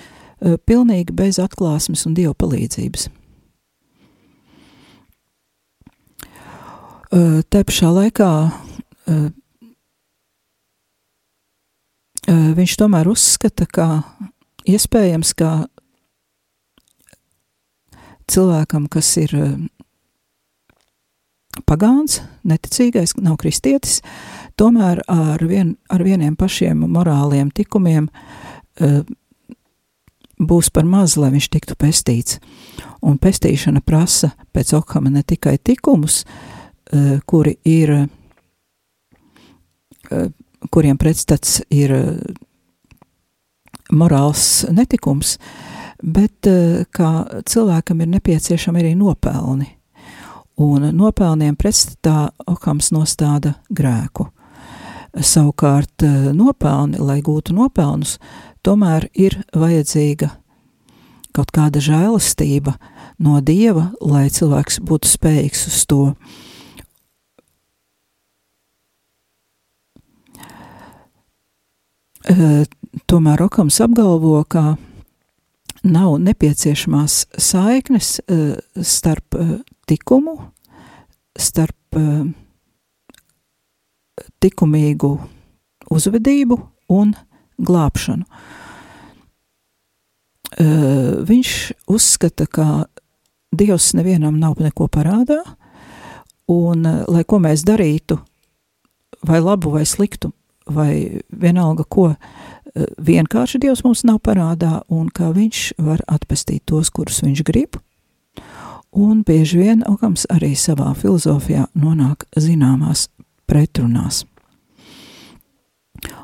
[0.67, 3.05] pilnīgi bez atklāsmes un dieva palīdzības.
[7.47, 8.27] Te pašā laikā
[12.27, 13.87] viņš tomēr uzskata, ka
[14.69, 15.51] iespējams, ka
[18.31, 19.33] cilvēkam, kas ir
[21.67, 24.01] pagāns, neticīgais, nav kristietis,
[24.59, 28.09] tomēr ar, vien, ar vieniem pašiem morāliem tikumiem
[30.43, 32.39] būs par maz, lai viņš tiktu pestīts.
[33.03, 36.23] Un pestīšana prasa pēc Okhama ne tikai tikumus,
[37.27, 37.93] kuri ir
[40.71, 42.17] kuriem pretstats ir eh,
[43.91, 45.37] morāls netikums,
[46.03, 49.69] bet eh, kā cilvēkam ir nepieciešami arī nopelni.
[50.61, 54.27] Un nopelniem pretstatā Okams nostāda grēku.
[55.13, 58.19] Savukārt eh, nopelni, lai gūtu nopelnus,
[58.63, 60.31] tomēr ir vajadzīga
[61.33, 62.75] kaut kāda žēlastība
[63.23, 66.01] no Dieva, lai cilvēks būtu spējīgs uz to.
[73.09, 74.75] Tomēr Okams apgalvo, ka
[75.83, 79.55] nav nepieciešamās saiknes eh, starp eh,
[79.89, 80.37] tikumu,
[81.35, 81.77] starp
[84.43, 85.09] likumīgu
[85.93, 86.57] uzvedību
[86.93, 87.13] un
[87.61, 88.25] glābšanu.
[91.29, 91.51] Viņš
[91.89, 92.85] uzskata, ka
[93.53, 95.39] Dievs nevienam nav neko parādā,
[96.49, 98.19] un lai ko mēs darītu,
[99.25, 100.31] vai labu vai sliktu,
[100.65, 106.89] vai vienalga ko, eh, vienkārši Dievs mums nav parādā un kā viņš var atpestīt tos,
[106.89, 107.79] kurus viņš grib.
[108.93, 113.07] Un bieži vien Okams arī savā filozofijā nonāk zināmās
[113.49, 114.25] pretrunās.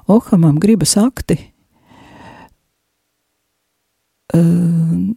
[0.07, 1.37] Ohamam gribas akti
[4.33, 5.13] uh,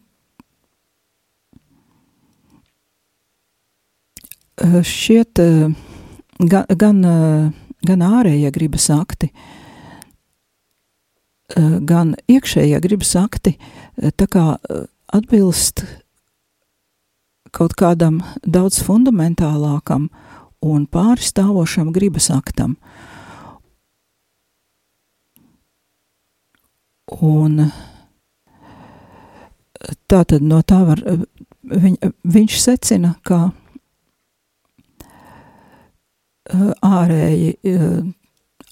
[4.83, 5.75] šķiet uh,
[6.39, 7.05] gan, gan
[7.87, 9.31] gan ārējie gribas akti,
[11.57, 15.85] eh, gan iekšējie gribas akti, eh, tā kā eh, atbilst
[17.53, 20.09] kaut kādam daudz fundamentālākam
[20.63, 22.77] un pārstāvošam gribas aktam.
[27.21, 27.73] Un
[30.09, 31.03] tā tad no tā var,
[31.69, 33.51] viņ, viņš secina, ka
[36.51, 37.89] ārēji eh,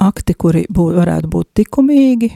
[0.00, 2.30] akti, kuri bū, varētu būt likumīgi,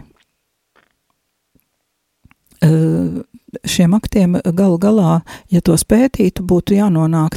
[3.68, 5.18] šiem aktiem galu galā,
[5.52, 7.36] ja tos pētītu, būtu jānonāk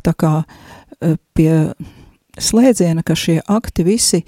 [1.35, 1.51] pie
[2.39, 4.21] slēdziena, ka šie akti visi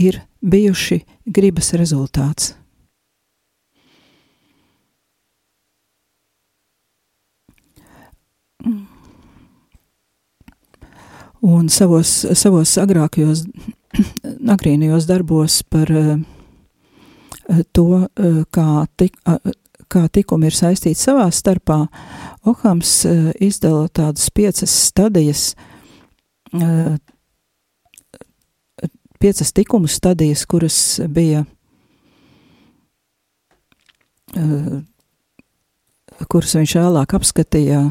[0.00, 2.54] ir bijuši gribas rezultāts.
[11.46, 13.44] Un savos, savos agrākajos,
[14.54, 16.16] agrīnajos darbos par uh,
[17.70, 18.66] to, uh, kā,
[18.98, 19.14] tik,
[19.86, 21.84] kā tikumi ir saistīti savā starpā,
[22.50, 22.90] Ohams
[23.42, 25.48] izdala tādas piecas stadijas,
[29.18, 30.78] piecas tikumu stadijas, kuras
[31.10, 31.42] bija,
[36.30, 37.82] kuras viņš vēlāk apskatīja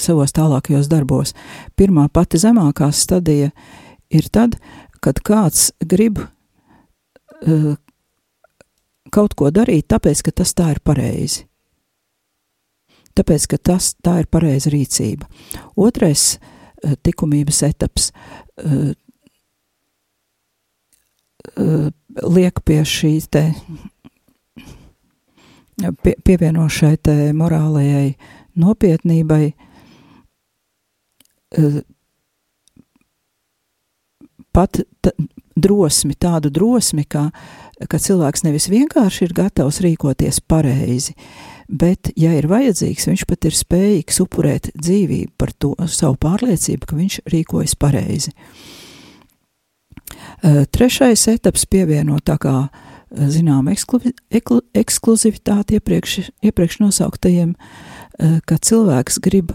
[0.00, 1.34] savos tālākajos darbos.
[1.76, 3.50] Pirmā pati zemākā stadija
[4.10, 4.56] ir tad,
[5.04, 7.74] kad kāds grib uh,
[9.14, 11.44] kaut ko darīt, tāpēc, ka tas tā ir pareizi.
[13.18, 15.28] Tāpēc, ka tas tā ir pareiza rīcība.
[15.76, 18.10] Otrais uh, likumības etaps
[18.62, 18.90] uh,
[21.56, 21.88] uh,
[22.28, 23.48] liek pie šīs te
[26.02, 28.12] pie, pievienošai te morālajai
[28.60, 29.44] nopietnībai
[31.56, 31.80] eh,
[34.52, 34.80] pat
[35.58, 37.28] drosmi, tādu drosmi, ka,
[37.90, 41.14] ka cilvēks nevis vienkārši ir gatavs rīkoties pareizi,
[41.68, 46.98] bet, ja ir vajadzīgs, viņš pat ir spējīgs upurēt dzīvību par to savu pārliecību, ka
[46.98, 48.34] viņš rīkojas pareizi.
[50.42, 59.20] Eh, trešais etaps pievieno tā kā uh, zinām ekskluzivitāti iepriekš, iepriekš nosauktajiem, eh, ka cilvēks
[59.22, 59.52] grib,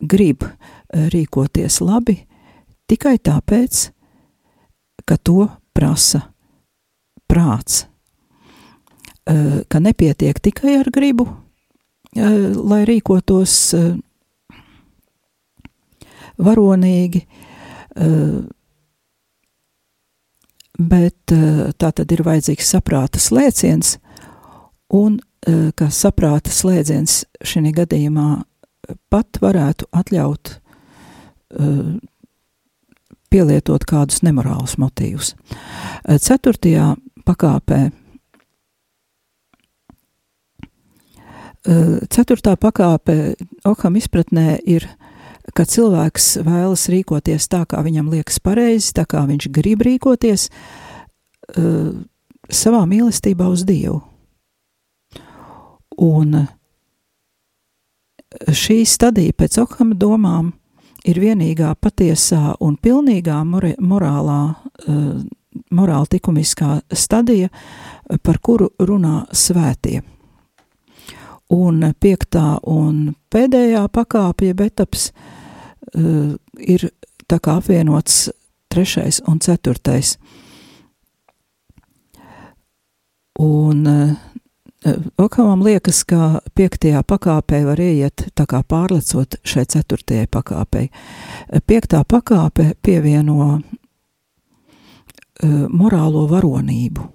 [0.00, 2.22] grib eh, rīkoties labi
[2.88, 3.88] tikai tāpēc,
[5.08, 6.22] ka to prasa
[7.28, 7.84] prāts,
[9.26, 11.28] eh, ka nepietiek tikai ar gribu,
[12.12, 13.54] lai rīkotos
[16.36, 17.22] varonīgi,
[20.78, 23.96] bet eh, tā tad ir vajadzīgs saprāta slēdziens,
[24.92, 25.31] un eh,
[25.74, 28.28] ka saprāta slēdziens šajā gadījumā
[29.10, 31.80] pat varētu atļaut eh,
[33.32, 35.34] pielietot kādus nemorālus motīvus.
[36.04, 36.92] Ceturtajā
[37.26, 37.88] pakāpē
[42.10, 43.36] Ceturtā pakāpe
[43.70, 44.88] Okam izpratnē ir
[45.54, 51.92] ka cilvēks vēlas rīkoties tā, kā viņam liekas pareizi, tā kā viņš grib rīkoties, uh,
[52.50, 54.00] savā mīlestībā uz Dievu.
[55.98, 56.48] Un uh,
[58.48, 60.52] šī stadija pēc Okhama domām
[61.08, 64.40] ir vienīgā patiesā un pilnīgā morālā,
[64.86, 65.22] uh,
[65.74, 67.50] morāla likumiskā stadija,
[68.22, 70.02] par kuru runā svētie.
[71.52, 76.88] Un piektā un pēdējā pakāpja, bet etaps uh, ir
[77.28, 78.30] tā kā apvienots
[78.72, 80.16] trešais un ceturtais.
[83.42, 84.14] Un uh,
[85.18, 90.88] Okamam liekas, ka piektajā pakāpē var ieiet tā kā pārlecot šai ceturtajai pakāpei.
[91.70, 93.62] Piektā pakāpe pievieno uh,
[95.70, 97.06] morālo varonību.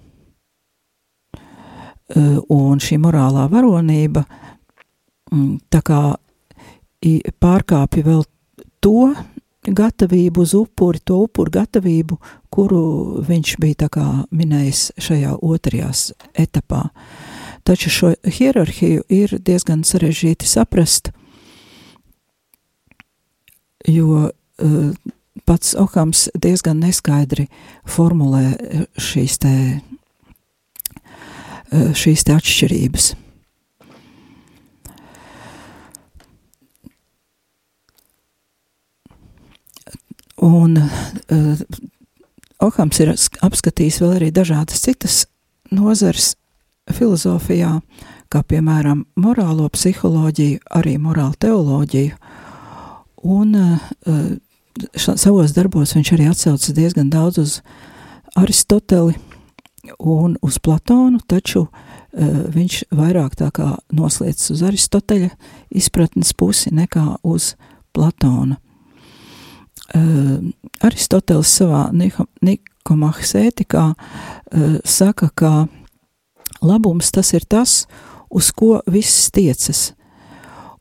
[2.08, 4.24] Uh, un šī morālā varonība
[5.68, 6.00] tā kā
[7.36, 8.24] pārkāpja vēl
[8.80, 9.12] to
[9.68, 12.16] gatavību uz upuri, to upuru gatavību,
[12.48, 12.80] kuru
[13.28, 13.88] viņš bija
[14.32, 15.90] minējis šajā otrajā
[16.32, 16.88] etapā.
[17.68, 21.10] Taču šo hierarhiju ir diezgan sarežģīti saprast,
[23.84, 24.94] jo uh,
[25.44, 27.44] pats Okams diezgan neskaidri
[27.84, 28.54] formulē
[28.96, 29.52] šīs te,
[30.96, 33.10] uh, šīs te atšķirības.
[40.48, 41.62] Un uh,
[42.64, 45.26] Okams ir apskatījis vēl arī dažādas citas
[45.68, 46.37] nozares
[46.94, 47.78] filozofijā,
[48.28, 52.16] kā piemēram morālo psiholoģiju, arī morālu teoloģiju.
[53.28, 54.34] Un uh,
[54.94, 57.56] ša, savos darbos viņš arī atsaucas diezgan daudz uz
[58.38, 59.16] Aristoteli
[59.98, 61.72] un uz Platonu, taču uh,
[62.54, 65.30] viņš vairāk tā kā noslēdz uz Aristoteļa
[65.80, 67.54] izpratnes pusi nekā uz
[67.96, 68.60] Platona.
[69.96, 70.50] Uh,
[70.84, 75.52] Aristoteles savā Nikomahas ētikā uh, saka, ka
[76.62, 77.86] labums tas ir tas,
[78.30, 79.92] uz ko viss tiecas.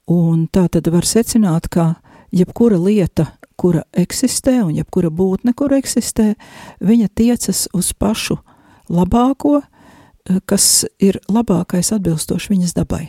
[0.08, 1.98] Un tā tad var secināt, ka
[2.32, 3.28] jebkura lieta,
[3.60, 6.36] kura eksistē, un jebkura būtne, kur eksistē,
[6.80, 8.38] viņa tiecas uz pašu
[8.90, 9.62] labāko,
[10.48, 13.08] kas ir labākais atbilstoši viņas dabai.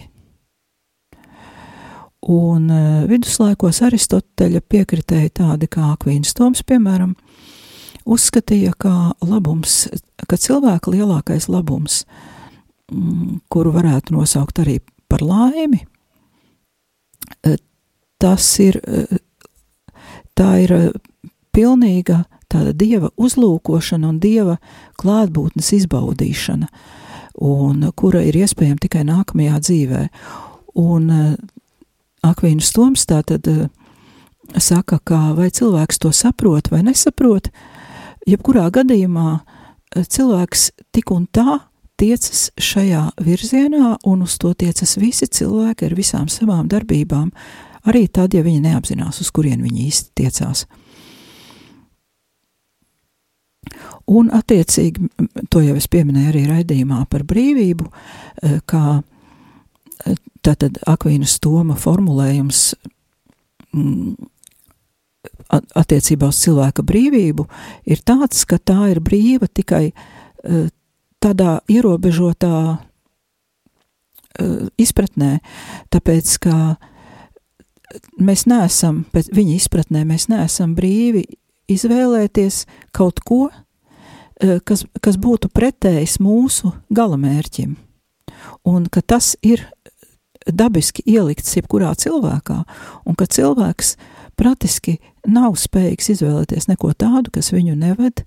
[2.28, 7.14] Un uh, viduslaikos Aristoteļa piekritēji tādi kā Akvīns Toms, piemēram,
[8.08, 9.84] uzskatīja, ka labums,
[10.26, 12.37] ka cilvēka lielākais labums, mm,
[13.52, 14.78] kuru varētu nosaukt arī
[15.08, 15.82] par laimi,
[17.44, 17.56] uh,
[18.18, 19.18] tas ir, uh,
[20.38, 20.74] tā ir
[21.54, 24.56] pilnīga tāda dieva uzlūkošana un dieva
[25.00, 26.68] klātbūtnes izbaudīšana,
[27.44, 30.02] un kura ir iespējama tikai nākamajā dzīvē.
[30.78, 31.10] Un
[32.26, 33.46] Akvīnas Toms tātad
[34.56, 37.50] saka, ka vai cilvēks to saprot vai nesaprot,
[38.28, 39.40] jebkurā gadījumā
[39.94, 41.60] cilvēks tik un tā
[41.98, 47.32] tiecas šajā virzienā, un uz to tiecas visi cilvēki ar visām savām darbībām,
[47.88, 50.66] arī tad, ja viņi neapzinās, uz kurien viņi īsti tiecās.
[54.08, 55.10] Un, attiecīgi,
[55.52, 59.00] to jau es pieminēju arī raidījumā par brīvību, uh, kā
[60.46, 62.62] Tātad Akvīnas Toma formulējums
[63.74, 64.14] mm,
[65.50, 67.46] attiecībā uz cilvēka brīvību
[67.90, 70.68] ir tāds, ka tā ir brīva tikai uh,
[71.22, 75.38] tādā ierobežotā uh, izpratnē,
[75.92, 76.56] tāpēc, ka
[78.20, 81.24] mēs neesam, pēc viņa izpratnē, mēs neesam brīvi
[81.68, 82.64] izvēlēties
[82.96, 87.74] kaut ko, uh, kas, kas būtu pretējs mūsu galamērķim,
[88.68, 89.66] un ka tas ir
[90.48, 92.62] dabiski ielikts jebkurā cilvēkā,
[93.04, 93.96] un ka cilvēks
[94.38, 94.98] praktiski
[95.28, 98.22] nav spējīgs izvēlēties neko tādu, kas viņu neved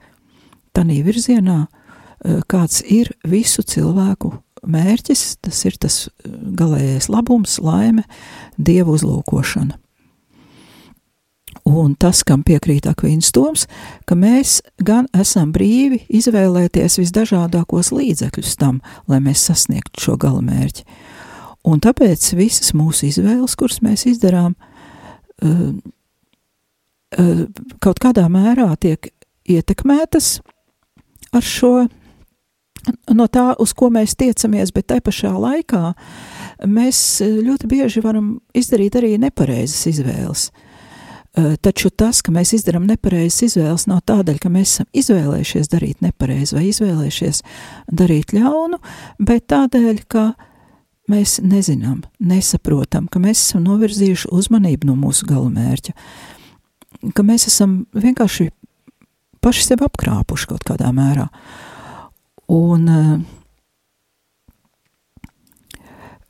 [0.75, 1.80] tādā virzienā, eh,
[2.21, 4.35] kāds ir visu cilvēku
[4.67, 8.05] mērķis, tas ir tas eh, galējais labums, laime,
[8.57, 9.77] dievu uzlūkošana.
[11.67, 13.67] Un tas, kam piekrīt Akvīns Toms,
[14.09, 18.79] ka mēs gan esam brīvi izvēlēties visdažādākos līdzekļus tam,
[19.11, 20.85] lai mēs sasniegtu šo galamērķi.
[21.69, 25.75] Un tāpēc visas mūsu izvēles, kuras mēs izdarām, uh,
[27.83, 29.11] kaut kādā mērā tiek
[29.51, 30.39] ietekmētas
[31.35, 31.75] ar šo,
[33.13, 35.93] no tā, uz ko mēs tiecamies, bet tai pašā laikā
[36.67, 40.49] mēs ļoti bieži varam izdarīt arī nepareizas izvēles.
[41.31, 46.01] Uh, taču tas, ka mēs izdarām nepareizas izvēles, nav tādēļ, ka mēs esam izvēlējušies darīt
[46.03, 47.43] nepareizi vai izvēlējušies
[47.87, 48.81] darīt ļaunu,
[49.23, 50.47] bet tādēļ, ka uh,
[51.11, 55.95] mēs nezinām, nesaprotam, ka mēs esam novirzījuši uzmanību no mūsu galamērķa,
[57.17, 58.49] ka mēs esam vienkārši
[59.41, 61.27] paši sevi apkrāpuši kaut kādā mērā.
[62.51, 62.87] Un,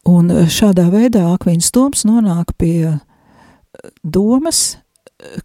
[0.06, 3.00] un šādā veidā Akvīns Toms nonāk pie
[4.04, 4.78] domas,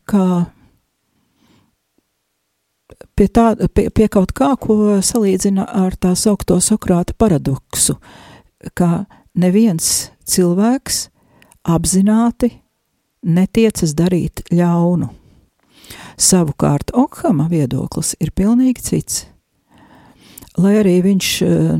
[0.04, 0.26] ka
[3.16, 7.96] pie, tā, pie, pie kaut kā, ko salīdzina ar tā saukto Sokrāta paradoksu,
[8.76, 9.06] ka
[9.36, 11.06] neviens cilvēks
[11.66, 12.52] apzināti
[13.26, 15.08] netiecas darīt ļaunu.
[16.16, 19.24] Savukārt Okhama viedoklis ir pilnīgi cits.
[20.56, 21.78] Lai arī viņš, eh,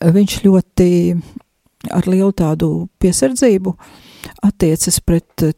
[0.00, 0.88] viņš ļoti
[1.92, 3.74] ar lielu tādu piesardzību
[4.42, 5.52] attiecas pret eh,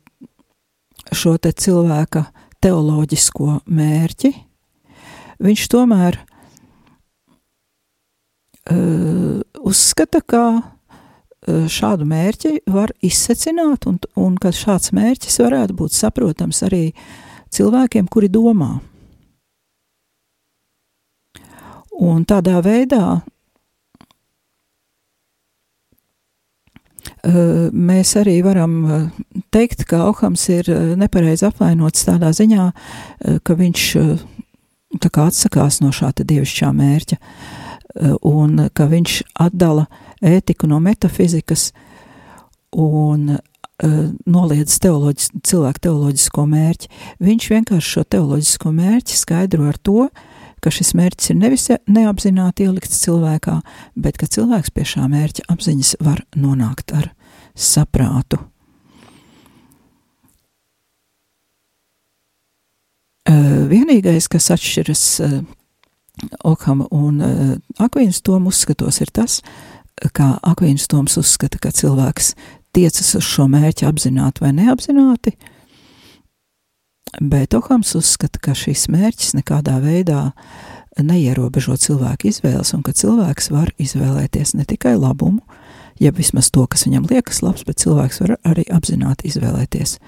[1.12, 2.26] šo te cilvēka
[2.60, 4.34] teoloģisko mērķi,
[5.40, 6.18] viņš tomēr
[8.68, 10.42] uh, uzskata, ka
[11.48, 16.90] šādu mērķi var izsecināt un, un ka šāds mērķis varētu būt saprotams arī
[17.50, 18.76] cilvēkiem, kuri domā.
[22.00, 23.24] Un tādā veidā uh,
[27.72, 28.76] mēs arī varam
[29.52, 32.70] teikt, ka Ohams ir nepareizi apvainots tādā ziņā,
[33.44, 33.84] ka viņš
[35.10, 37.20] atsakās no šāda dievišķā mērķa.
[38.26, 39.86] Un ka viņš atdala
[40.22, 41.72] ētiku no metafizikas
[42.72, 43.38] un
[44.26, 46.90] noliedz teoloģis, cilvēku teoloģisko mērķi.
[47.24, 50.29] Viņš vienkārši šo teoloģisko mērķi skaidro ar to, ka
[50.68, 53.56] šis mērķis ir nevis neapzināti ielikts cilvēkā,
[53.96, 57.08] bet ka cilvēks pie šā mērķa apziņas var nonākt ar
[57.56, 58.42] saprātu.
[63.30, 65.40] Uh, vienīgais, kas atšķiras uh,
[66.44, 67.50] Okham un uh,
[67.80, 69.40] Akvīns Tomu uzskatos ir tas,
[70.16, 72.34] kā Akvīns Toms uzskata, ka cilvēks
[72.76, 75.34] tiecas uz šo mērķi apzināti vai neapzināti,
[77.20, 80.30] bet Okhams uzskata, ka šis mērķis nekādā veidā
[81.00, 85.40] neierobežo cilvēku izvēles un ka cilvēks var izvēlēties ne tikai labumu,
[86.00, 89.98] ja vismaz to, kas viņam liekas labs, bet cilvēks var arī apzināti izvēlēties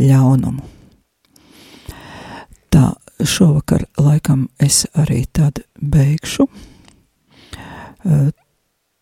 [0.00, 0.64] ļaunumu.
[2.74, 6.48] Tā šovakar laikam es arī tad beigšu.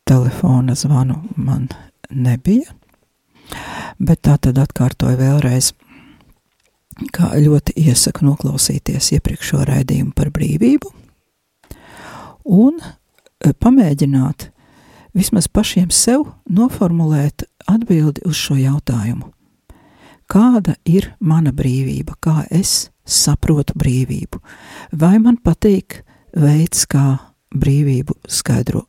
[0.04, 1.70] Telefona zvanu man
[2.10, 2.74] nebija,
[3.98, 5.72] bet tā tad atkārtoju vēlreiz,
[7.12, 10.92] kā ļoti iesaku noklausīties iepriekšo raidījumu par brīvību
[12.44, 14.50] un uh, pamēģināt
[15.16, 19.30] vismaz pašiem sev noformulēt atbildi uz šo jautājumu.
[20.32, 24.40] Kāda ir mana brīvība, kā es saprotu brīvību?
[24.96, 26.00] Vai man patīk
[26.32, 27.18] veids, kā
[27.52, 28.86] brīvību skaidro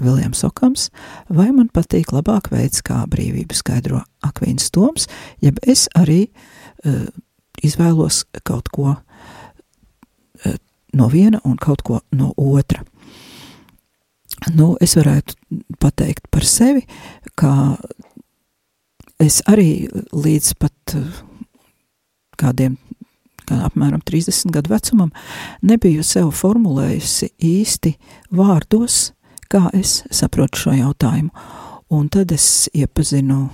[0.00, 0.86] Viljams Okams,
[1.28, 5.08] vai man patīk labāk veids, kā brīvību skaidro Akvīns Toms,
[5.42, 6.61] jeb es arī uh,
[7.62, 10.56] izvēlos kaut ko uh,
[10.92, 12.84] no viena un kaut ko no otra.
[14.56, 15.36] Nu, es varētu
[15.80, 16.82] pateikt par sevi,
[17.38, 17.76] ka
[19.22, 21.20] es arī līdz pat eh,
[22.40, 22.74] kādiem,
[23.46, 25.12] kā apmēram 30 gadu vecumam,
[25.62, 27.94] nebiju sev formulējusi īsti
[28.34, 29.12] vārdos,
[29.52, 31.30] kā es saprotu šo jautājumu.
[31.92, 33.44] Un tad es iepazinu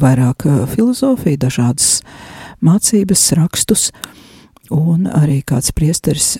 [0.00, 1.98] vairāk uh, filozofiju, dažādas
[2.64, 3.88] mācības, rakstus,
[4.74, 6.36] un arī kāds priesteris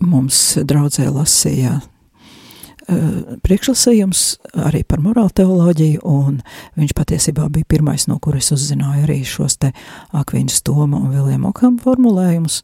[0.00, 4.24] mums draudzē lasīja uh, priekšlasījums
[4.68, 6.40] arī par morālu teoloģiju, un
[6.80, 9.72] viņš patiesībā bija pirmais, no kuras uzzināju arī šos te
[10.16, 12.62] Akviņas Toma un Viljama Okam formulējumus,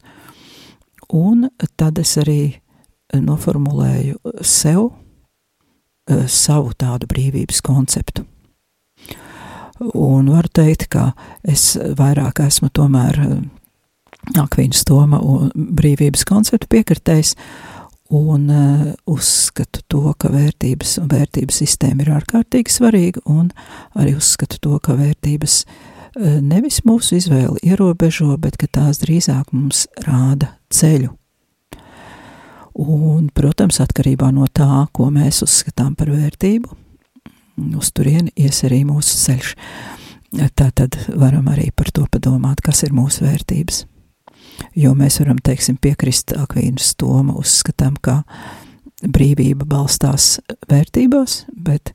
[1.13, 2.57] un tad es arī
[3.13, 8.25] noformulēju sev uh, savu tādu brīvības konceptu.
[9.79, 11.11] Un varu teikt, ka
[11.45, 13.41] es vairāk esmu tomēr uh,
[14.41, 17.35] Akvīnas Toma un brīvības konceptu piekritējis,
[18.17, 23.51] un uh, uzskatu to, ka vērtības un vērtības sistēma ir ārkārtīgi svarīga, un
[23.99, 29.85] arī uzskatu to, ka vērtības uh, nevis mūsu izvēli ierobežo, bet ka tās drīzāk mums
[30.07, 31.13] rāda ceļu.
[32.77, 36.69] Un, protams, atkarībā no tā, ko mēs uzskatām par vērtību,
[37.57, 39.53] uz turieni ies arī mūsu ceļš.
[40.57, 43.85] Tā tad varam arī par to padomāt, kas ir mūsu vērtības
[44.77, 48.21] jo mēs varam, teiksim, piekrist Akvīnas Toma, uzskatām, ka
[49.03, 50.37] brīvība balstās
[50.69, 51.93] vērtībās, bet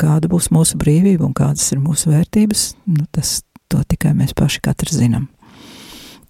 [0.00, 4.62] kāda būs mūsu brīvība un kādas ir mūsu vērtības, nu, tas to tikai mēs paši
[4.64, 5.28] katrs zinām.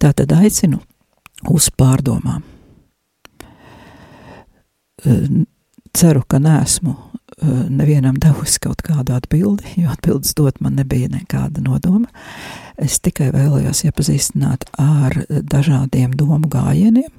[0.00, 0.82] Tā tad aicinu
[1.52, 2.44] uz pārdomām.
[5.96, 6.96] Ceru, ka neesmu
[7.44, 12.08] nevienam devusi kaut kādu atbildi, jo atbildes dot man nebija nekāda nodoma.
[12.80, 17.12] Es tikai vēlējos iepazīstināt ar dažādiem domu gājieniem,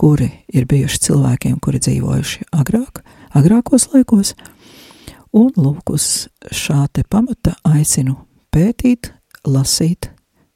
[0.00, 3.02] kuri ir bijuši cilvēkiem, kuri dzīvojuši agrāk,
[3.36, 4.34] agrākos laikos,
[5.36, 8.16] un lūk uz šā te pamata aicinu
[8.54, 9.12] pētīt,
[9.44, 10.10] lasīt,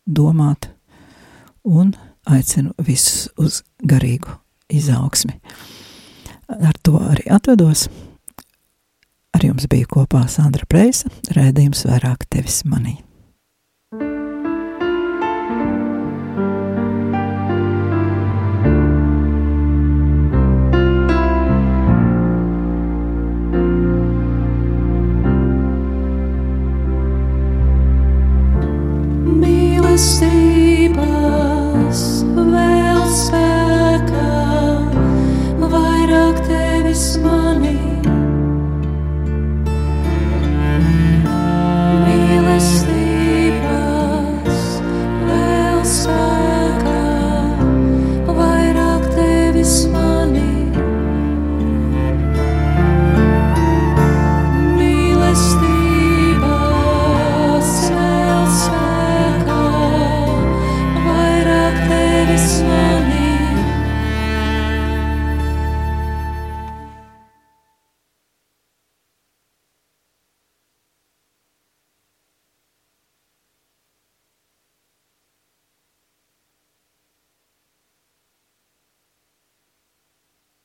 [0.06, 0.70] domāt
[1.64, 1.92] un
[2.26, 4.38] aicinu visus uz garīgu
[4.72, 5.36] izaugsmi.
[6.48, 7.86] Ar to arī atvedos.
[9.32, 12.98] Ar jums bija kopā Sandra Preisa, rēdījums vairāk tevis manī.